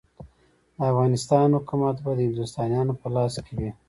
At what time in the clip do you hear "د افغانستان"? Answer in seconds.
0.77-1.47